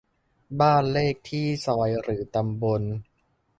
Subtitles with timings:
[0.59, 2.81] บ้านเลขที่ ซอย หรือตำบล